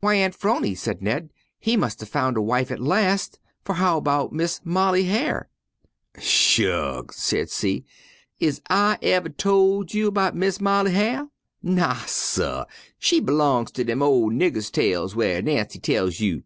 [0.00, 3.96] "Why, Aunt 'Phrony," said Ned, "he must have found a wife at last, for how
[3.96, 5.48] about Mis' Molly Hyar'?"
[6.18, 7.86] "Shucks!" said she,
[8.38, 11.30] "is I uver tol' you 'bout Mis' Molly Hyar'?
[11.62, 12.66] Naw, suh,
[12.98, 16.42] she b'longs in dem ol' nigger tales whar Nancy tells you.